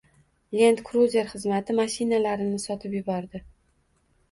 «Lend 0.59 0.79
Kruzer» 0.87 1.29
xizmat 1.33 1.69
mashinalarini 1.81 2.65
sotib 2.67 2.99
yubordi. 3.01 3.45